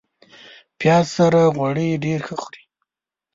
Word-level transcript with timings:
پیاز 0.79 1.05
سره 1.17 1.39
غوړي 1.55 1.89
ډېر 2.05 2.19
ښه 2.27 2.35
خوري 2.41 2.63